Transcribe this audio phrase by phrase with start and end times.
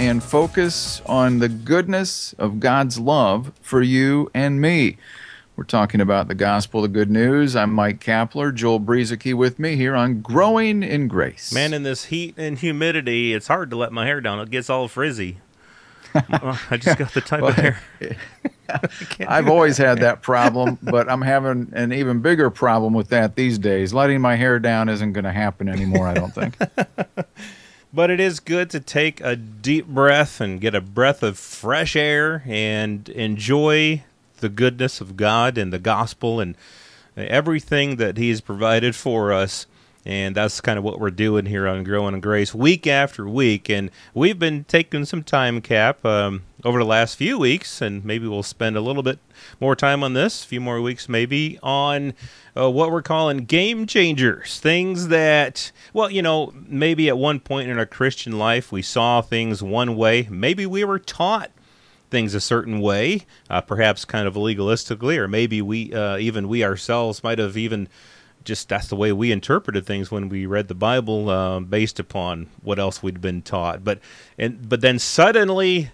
[0.00, 4.96] and focus on the goodness of God's love for you and me.
[5.56, 7.54] We're talking about the gospel, the good news.
[7.54, 11.52] I'm Mike Kapler, Joel Brueseke with me here on Growing in Grace.
[11.52, 14.40] Man, in this heat and humidity, it's hard to let my hair down.
[14.40, 15.36] It gets all frizzy.
[16.14, 17.78] I just got the type well, of hair.
[19.28, 23.58] I've always had that problem, but I'm having an even bigger problem with that these
[23.58, 23.92] days.
[23.92, 26.56] Letting my hair down isn't going to happen anymore, I don't think.
[27.92, 31.96] but it is good to take a deep breath and get a breath of fresh
[31.96, 34.02] air and enjoy
[34.38, 36.56] the goodness of God and the gospel and
[37.16, 39.66] everything that He has provided for us.
[40.06, 43.68] And that's kind of what we're doing here on Growing in Grace week after week.
[43.68, 48.26] And we've been taking some time, Cap, um, over the last few weeks, and maybe
[48.26, 49.18] we'll spend a little bit
[49.60, 52.14] more time on this, a few more weeks maybe, on
[52.56, 54.58] uh, what we're calling game changers.
[54.58, 59.20] Things that, well, you know, maybe at one point in our Christian life we saw
[59.20, 60.26] things one way.
[60.30, 61.50] Maybe we were taught
[62.10, 66.64] things a certain way, uh, perhaps kind of legalistically, or maybe we, uh, even we
[66.64, 67.88] ourselves, might have even
[68.44, 72.48] just that's the way we interpreted things when we read the Bible, uh, based upon
[72.62, 73.84] what else we'd been taught.
[73.84, 74.00] But
[74.38, 75.90] and but then suddenly,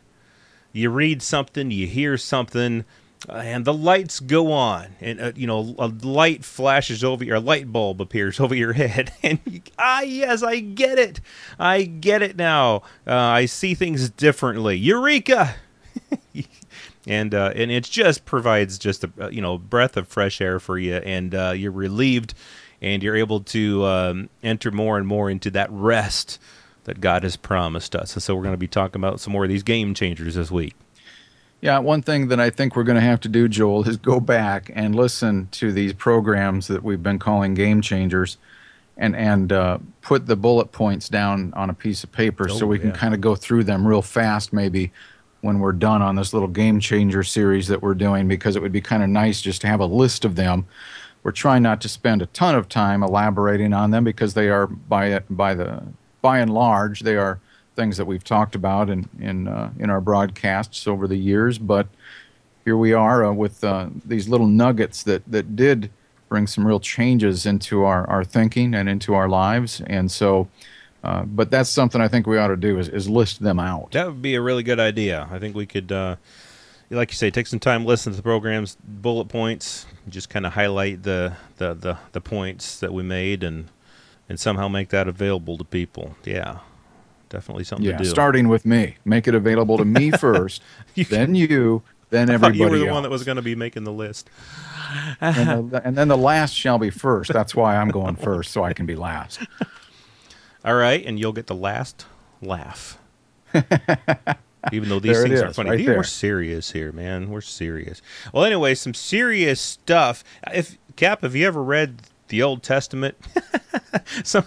[0.72, 2.84] you read something, you hear something,
[3.28, 7.72] and the lights go on, and uh, you know a light flashes over your light
[7.72, 11.20] bulb appears over your head, and you, ah yes, I get it,
[11.58, 12.82] I get it now.
[13.06, 14.76] Uh, I see things differently.
[14.76, 15.56] Eureka!
[17.06, 20.78] and uh, and it just provides just a you know breath of fresh air for
[20.78, 22.34] you, and uh, you're relieved,
[22.82, 26.38] and you're able to um, enter more and more into that rest
[26.84, 28.14] that God has promised us.
[28.14, 30.50] And so we're going to be talking about some more of these game changers this
[30.50, 30.74] week.
[31.60, 34.20] Yeah, one thing that I think we're going to have to do, Joel, is go
[34.20, 38.36] back and listen to these programs that we've been calling game changers,
[38.96, 42.66] and and uh, put the bullet points down on a piece of paper oh, so
[42.66, 44.92] we can kind of go through them real fast, maybe
[45.46, 48.72] when we're done on this little game changer series that we're doing because it would
[48.72, 50.66] be kind of nice just to have a list of them.
[51.22, 54.66] We're trying not to spend a ton of time elaborating on them because they are
[54.66, 55.82] by by the
[56.20, 57.40] by and large they are
[57.76, 61.58] things that we've talked about in in uh, in our broadcasts over the years.
[61.58, 61.86] But
[62.64, 65.90] here we are uh, with uh, these little nuggets that that did
[66.28, 70.48] bring some real changes into our our thinking and into our lives, and so.
[71.06, 73.92] Uh, but that's something I think we ought to do is, is list them out.
[73.92, 75.28] That would be a really good idea.
[75.30, 76.16] I think we could, uh,
[76.90, 80.54] like you say, take some time, listen to the programs, bullet points, just kind of
[80.54, 83.68] highlight the, the, the, the, points that we made and
[84.28, 86.16] and somehow make that available to people.
[86.24, 86.58] Yeah,
[87.28, 88.10] Definitely something yeah, to do.
[88.10, 88.96] starting with me.
[89.04, 90.60] Make it available to me first,
[90.96, 92.94] you then you, then everybody You were the else.
[92.94, 94.28] one that was going to be making the list.
[95.20, 97.32] and, the, and then the last shall be first.
[97.32, 99.40] That's why I'm going first, so I can be last.
[100.66, 102.06] All right, and you'll get the last
[102.42, 102.98] laugh.
[104.72, 107.30] Even though these things are funny, right we're serious here, man.
[107.30, 108.02] We're serious.
[108.34, 110.24] Well, anyway, some serious stuff.
[110.52, 113.16] If Cap, have you ever read the Old Testament?
[114.24, 114.44] some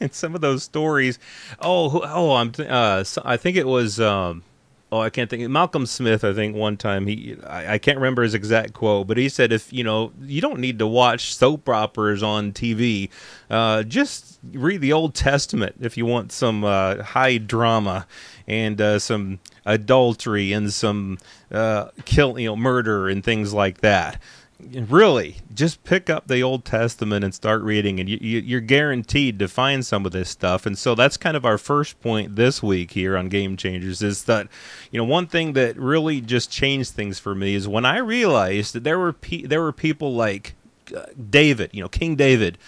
[0.00, 1.18] in some of those stories.
[1.60, 2.52] Oh, oh, I'm.
[2.58, 4.00] Uh, I think it was.
[4.00, 4.44] Um,
[4.90, 5.48] oh, I can't think.
[5.48, 9.16] Malcolm Smith, I think one time he, I, I, can't remember his exact quote, but
[9.16, 13.10] he said, if you know, you don't need to watch soap operas on TV,
[13.50, 18.06] uh, just read the Old Testament if you want some uh, high drama
[18.46, 21.18] and uh, some adultery and some
[21.52, 24.20] uh, kill, you know, murder and things like that
[24.60, 25.36] really?
[25.54, 29.48] Just pick up the old testament and start reading and you, you, are guaranteed to
[29.48, 30.66] find some of this stuff.
[30.66, 34.24] And so that's kind of our first point this week here on game changers is
[34.24, 34.48] that
[34.90, 38.74] you know one thing that really just changed things for me is when i realized
[38.74, 40.54] that there were pe- there were people like
[40.96, 42.58] uh, david you know king david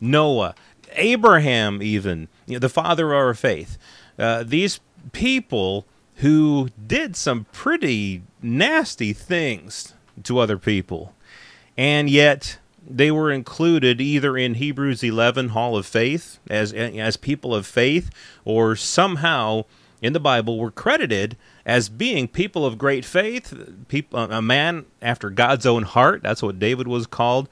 [0.00, 0.54] noah
[0.92, 3.78] abraham even you know the father of our faith.
[4.18, 4.80] Uh, these
[5.12, 5.86] people
[6.16, 11.14] who did some pretty nasty things to other people
[11.78, 17.54] and yet they were included either in Hebrews 11 Hall of Faith as as people
[17.54, 18.10] of faith
[18.44, 19.64] or somehow
[20.02, 23.54] in the Bible were credited as being people of great faith,
[23.88, 26.22] people, a man after God's own heart.
[26.22, 27.48] That's what David was called.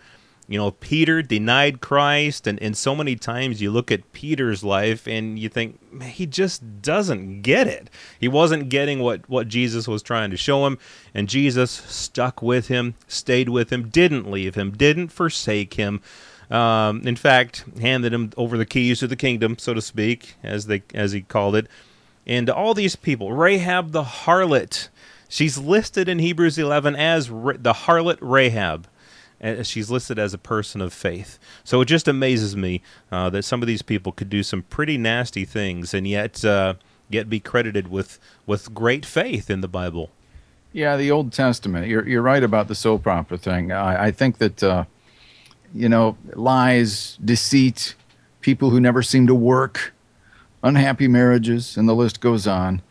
[0.48, 5.08] You know, Peter denied Christ, and, and so many times you look at Peter's life
[5.08, 7.90] and you think, he just doesn't get it.
[8.20, 10.78] He wasn't getting what, what Jesus was trying to show him,
[11.12, 16.00] and Jesus stuck with him, stayed with him, didn't leave him, didn't forsake him.
[16.48, 20.66] Um, in fact, handed him over the keys to the kingdom, so to speak, as
[20.66, 21.66] they as he called it.
[22.24, 24.88] And all these people, Rahab the harlot,
[25.28, 28.86] she's listed in Hebrews 11 as the harlot Rahab
[29.62, 31.38] she's listed as a person of faith.
[31.64, 34.98] So it just amazes me uh, that some of these people could do some pretty
[34.98, 36.74] nasty things and yet uh,
[37.08, 40.10] yet be credited with with great faith in the Bible.
[40.72, 41.86] Yeah, the Old Testament.
[41.86, 43.72] You're you're right about the soap opera thing.
[43.72, 44.84] I, I think that uh,
[45.74, 47.94] you know lies, deceit,
[48.40, 49.94] people who never seem to work,
[50.62, 52.82] unhappy marriages, and the list goes on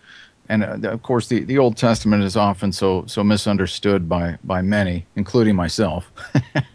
[0.49, 4.61] and uh, of course the, the Old Testament is often so so misunderstood by by
[4.61, 6.11] many, including myself.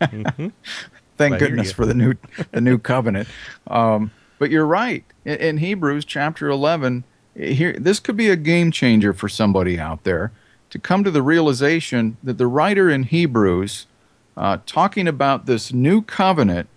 [0.01, 0.49] mm-hmm.
[1.17, 2.15] Thank goodness for the new
[2.53, 3.29] the new covenant.
[3.67, 5.05] Um, but you're right.
[5.27, 7.05] In, in, Hebrews chapter 11,
[7.37, 10.33] here this could be a game changer for somebody out there
[10.71, 13.87] to come to the realization that the writer in Hebrews,
[14.37, 16.69] uh, talking about this new covenant,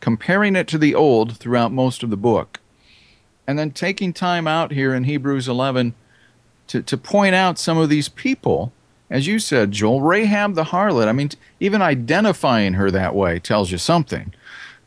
[0.00, 2.60] comparing it to the old throughout most of the book,
[3.46, 5.94] and then taking time out here in Hebrews 11
[6.72, 8.72] to, to point out some of these people,
[9.10, 11.06] as you said, Joel, Rahab the harlot.
[11.06, 11.28] I mean,
[11.60, 14.32] even identifying her that way tells you something.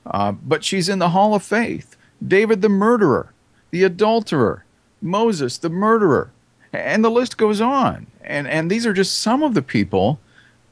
[0.03, 1.95] Uh, but she's in the hall of faith.
[2.27, 3.31] David the murderer,
[3.69, 4.65] the adulterer,
[4.99, 6.31] Moses the murderer,
[6.73, 8.07] and the list goes on.
[8.23, 10.19] And and these are just some of the people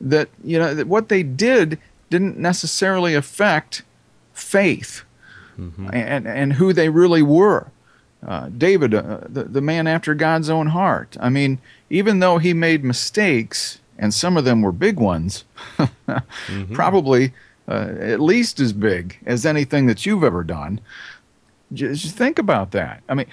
[0.01, 1.77] that you know that what they did
[2.09, 3.83] didn't necessarily affect
[4.33, 5.03] faith
[5.59, 5.89] mm-hmm.
[5.93, 7.67] and and who they really were.
[8.25, 11.17] Uh, David, uh, the, the man after God's own heart.
[11.19, 11.59] I mean,
[11.89, 15.45] even though he made mistakes, and some of them were big ones,
[15.77, 16.73] mm-hmm.
[16.73, 17.33] probably
[17.67, 20.79] uh, at least as big as anything that you've ever done.
[21.73, 23.01] Just think about that.
[23.09, 23.25] I mean,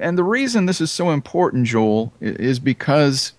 [0.00, 3.32] and the reason this is so important, Joel, is because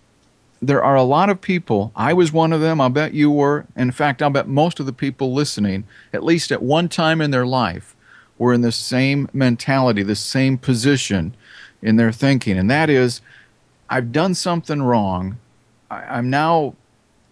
[0.61, 1.91] there are a lot of people.
[1.95, 2.79] I was one of them.
[2.79, 3.65] I'll bet you were.
[3.75, 7.31] In fact, I'll bet most of the people listening, at least at one time in
[7.31, 7.95] their life,
[8.37, 11.35] were in the same mentality, the same position
[11.81, 12.57] in their thinking.
[12.57, 13.21] And that is,
[13.89, 15.37] I've done something wrong.
[15.89, 16.75] I, am now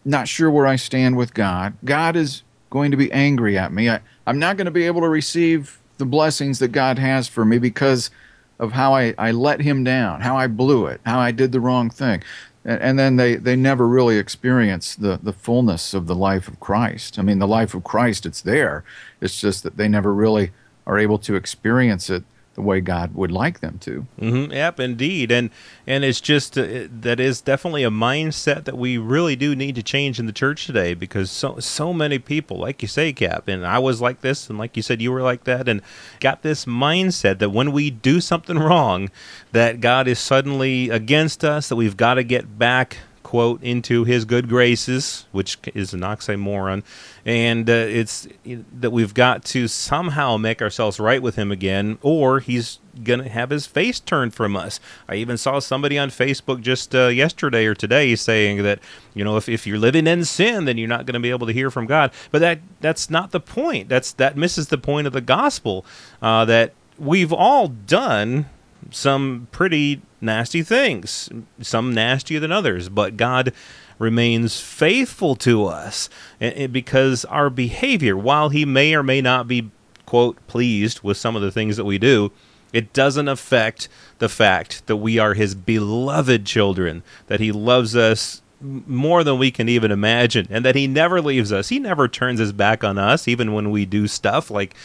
[0.04, 1.74] not sure where I stand with God.
[1.84, 3.90] God is going to be angry at me.
[3.90, 7.46] I, I'm not going to be able to receive the blessings that God has for
[7.46, 8.12] me because
[8.60, 11.60] of how I, I let him down, how I blew it, how I did the
[11.60, 12.24] wrong thing.
[12.64, 16.60] And, and then they, they never really experience the, the fullness of the life of
[16.60, 17.20] Christ.
[17.20, 18.84] I mean, the life of Christ, it's there.
[19.22, 20.52] It's just that they never really
[20.86, 22.24] are able to experience it
[22.56, 24.08] the way God would like them to.
[24.20, 24.52] Mm-hmm.
[24.52, 25.50] Yep, indeed, and
[25.86, 29.84] and it's just uh, that is definitely a mindset that we really do need to
[29.84, 33.66] change in the church today because so so many people, like you say, Cap, and
[33.66, 35.82] I was like this, and like you said, you were like that, and
[36.20, 39.12] got this mindset that when we do something wrong,
[39.52, 44.24] that God is suddenly against us, that we've got to get back quote into his
[44.24, 46.84] good graces, which is an oxymoron,
[47.26, 52.40] and uh, it's that we've got to somehow make ourselves right with him again, or
[52.40, 54.80] he's going to have his face turned from us.
[55.10, 58.78] I even saw somebody on Facebook just uh, yesterday or today saying that
[59.16, 61.48] you know if, if you're living in sin, then you're not going to be able
[61.48, 62.12] to hear from God.
[62.30, 63.90] But that that's not the point.
[63.90, 65.84] That's that misses the point of the gospel.
[66.22, 68.46] Uh, that we've all done
[68.92, 71.30] some pretty nasty things,
[71.62, 73.54] some nastier than others, but God
[73.98, 79.70] remains faithful to us because our behavior, while He may or may not be,
[80.06, 82.32] quote, pleased with some of the things that we do,
[82.74, 83.88] it doesn't affect
[84.20, 89.52] the fact that we are His beloved children, that He loves us more than we
[89.52, 91.70] can even imagine and that he never leaves us.
[91.70, 94.76] He never turns his back on us even when we do stuff like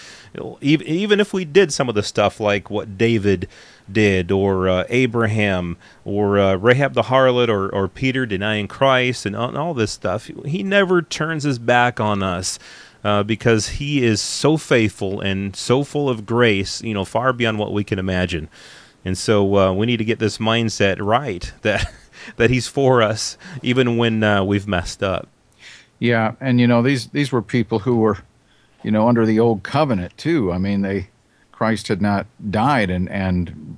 [0.60, 3.48] even, if we did some of the stuff like what david
[3.92, 9.36] did or uh, abraham or uh, rahab the harlot or, or peter denying christ and
[9.36, 12.58] and all this stuff he never turns his back on us
[13.02, 17.58] uh, because he is so faithful and so full of grace you know far beyond
[17.58, 18.48] what we can imagine
[19.04, 21.92] and so uh, we need to get this mindset right that
[22.36, 25.28] that He's for us, even when uh, we've messed up.
[25.98, 28.18] Yeah, and you know these these were people who were,
[28.82, 30.52] you know, under the old covenant too.
[30.52, 31.10] I mean, they
[31.60, 33.76] Christ had not died, and and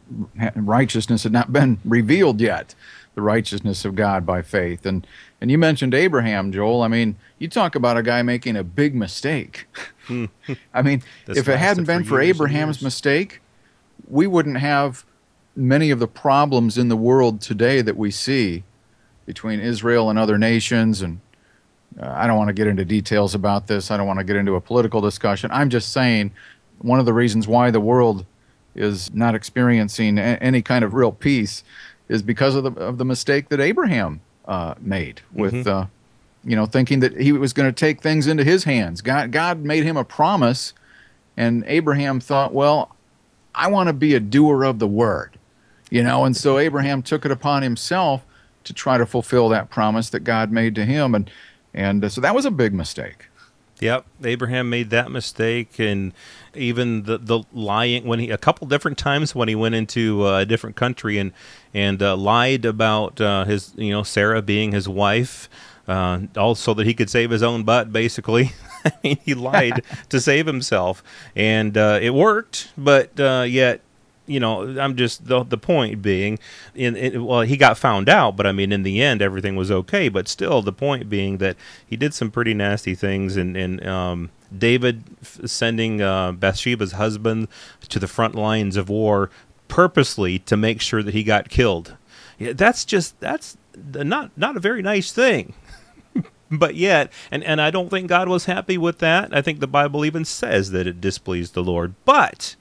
[0.54, 2.76] righteousness had not been revealed yet.
[3.16, 5.04] The righteousness of God by faith, and
[5.40, 6.82] and you mentioned Abraham, Joel.
[6.82, 9.66] I mean, you talk about a guy making a big mistake.
[10.72, 13.40] I mean, if it hadn't been for, for Abraham's mistake,
[14.06, 15.04] we wouldn't have
[15.56, 18.62] many of the problems in the world today that we see
[19.26, 21.20] between Israel and other nations and
[22.00, 23.90] uh, I don't want to get into details about this.
[23.90, 25.50] I don't want to get into a political discussion.
[25.52, 26.32] I'm just saying
[26.78, 28.24] one of the reasons why the world
[28.74, 31.62] is not experiencing a- any kind of real peace
[32.08, 35.54] is because of the of the mistake that Abraham uh, made with.
[35.54, 35.68] Mm-hmm.
[35.68, 35.86] Uh,
[36.44, 39.00] you know, thinking that he was going to take things into his hands.
[39.00, 40.72] God, God made him a promise,
[41.36, 42.96] and Abraham thought, well,
[43.54, 45.38] I want to be a doer of the word,
[45.90, 48.24] you know, and so Abraham took it upon himself
[48.64, 51.30] to try to fulfill that promise that God made to him, and
[51.74, 53.26] and uh, so that was a big mistake.
[53.82, 56.12] Yep, Abraham made that mistake, and
[56.54, 60.38] even the the lying when he a couple different times when he went into uh,
[60.38, 61.32] a different country and
[61.74, 65.48] and uh, lied about uh, his you know Sarah being his wife,
[65.88, 67.92] uh, also that he could save his own butt.
[67.92, 68.52] Basically,
[68.84, 71.02] I mean he lied to save himself,
[71.34, 73.80] and uh, it worked, but uh, yet
[74.26, 76.38] you know, I'm just the the point being,
[76.74, 79.70] in, in, well, he got found out, but I mean, in the end, everything was
[79.70, 80.08] okay.
[80.08, 84.30] But still, the point being that he did some pretty nasty things, and and um,
[84.56, 87.48] David sending uh, Bathsheba's husband
[87.88, 89.30] to the front lines of war
[89.68, 91.96] purposely to make sure that he got killed.
[92.38, 95.54] Yeah, that's just that's not not a very nice thing.
[96.50, 99.34] but yet, and, and I don't think God was happy with that.
[99.34, 101.94] I think the Bible even says that it displeased the Lord.
[102.04, 102.56] But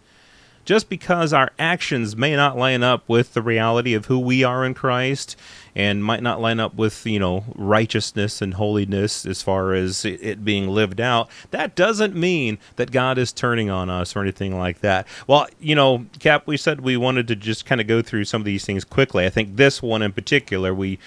[0.66, 4.66] just because our actions may not line up with the reality of who we are
[4.66, 5.36] in Christ
[5.76, 10.44] and might not line up with, you know, righteousness and holiness as far as it,
[10.44, 14.82] being lived out, that doesn't mean that God is turning on us or anything like
[14.82, 15.08] that.
[15.28, 18.42] Well, you know, Cap, we said we wanted to just kind of go through some
[18.42, 19.26] of these things quickly.
[19.26, 21.00] I think this one in particular, we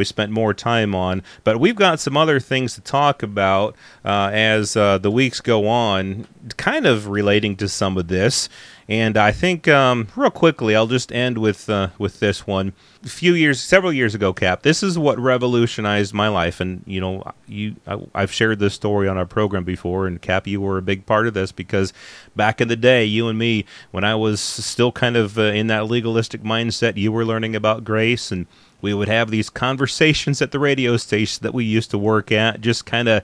[0.00, 1.22] we spent more time on.
[1.44, 5.68] But we've got some other things to talk about uh, as uh, the weeks go
[5.68, 6.26] on,
[6.56, 8.48] kind of relating to some of this.
[8.88, 12.72] And I think, um, real quickly, I'll just end with uh, with this one.
[13.04, 14.62] A few years, several years ago, Cap.
[14.62, 19.06] This is what revolutionized my life, and you know, you I, I've shared this story
[19.06, 21.92] on our program before, and Cap, you were a big part of this because
[22.34, 25.68] back in the day, you and me, when I was still kind of uh, in
[25.68, 28.46] that legalistic mindset, you were learning about grace, and
[28.82, 32.60] we would have these conversations at the radio station that we used to work at,
[32.60, 33.22] just kind of.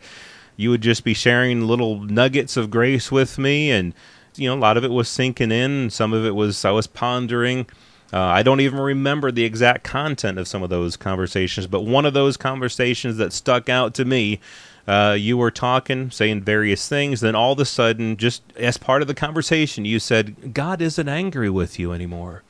[0.59, 3.93] You would just be sharing little nuggets of grace with me, and
[4.37, 5.91] you know, a lot of it was sinking in.
[5.91, 7.67] Some of it was I was pondering.
[8.13, 12.07] Uh, I don't even remember the exact content of some of those conversations, but one
[12.07, 14.41] of those conversations that stuck out to me,
[14.87, 17.21] uh, you were talking, saying various things.
[17.21, 21.09] Then all of a sudden, just as part of the conversation, you said, God isn't
[21.09, 22.45] angry with you anymore.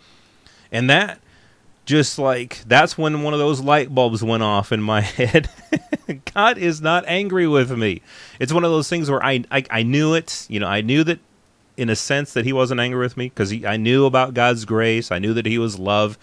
[0.71, 1.21] And that
[1.87, 5.49] just like that's when one of those light bulbs went off in my head.
[6.35, 8.03] God is not angry with me.
[8.39, 10.47] It's one of those things where I, I, I knew it.
[10.49, 11.21] You know, I knew that
[11.77, 15.11] in a sense that he wasn't angry with me because I knew about God's grace.
[15.11, 16.19] I knew that he was love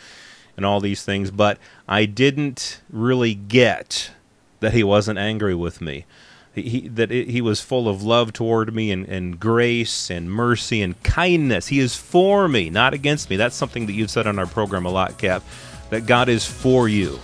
[0.58, 4.12] and all these things, but I didn't really get
[4.60, 6.06] that he wasn't angry with me.
[6.56, 11.02] He, that he was full of love toward me and, and grace and mercy and
[11.02, 11.68] kindness.
[11.68, 13.38] He is for me, not against me.
[13.38, 15.42] That's something that you've said on our program a lot, Cap,
[15.90, 17.20] that God is for you.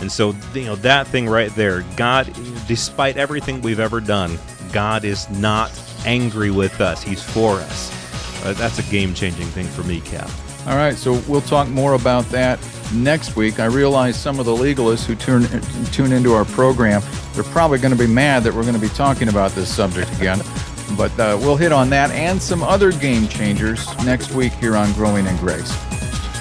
[0.00, 2.34] And so, you know, that thing right there, God,
[2.66, 4.38] despite everything we've ever done,
[4.72, 5.70] God is not
[6.06, 7.02] angry with us.
[7.02, 8.44] He's for us.
[8.44, 10.30] Uh, that's a game changing thing for me, Cap.
[10.66, 12.58] All right, so we'll talk more about that
[12.92, 13.60] next week.
[13.60, 15.46] I realize some of the legalists who tune,
[15.92, 18.88] tune into our program, they're probably going to be mad that we're going to be
[18.88, 20.40] talking about this subject again.
[20.98, 24.92] But uh, we'll hit on that and some other game changers next week here on
[24.92, 25.74] Growing in Grace.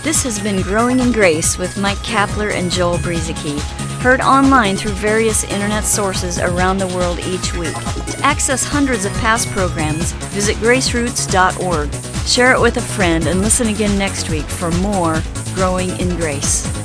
[0.04, 3.58] This has been Growing in Grace with Mike Kapler and Joel Brueseke,
[4.02, 7.74] heard online through various internet sources around the world each week.
[7.74, 12.28] To access hundreds of past programs, visit graceroots.org.
[12.28, 15.22] Share it with a friend and listen again next week for more
[15.56, 16.83] Growing in Grace.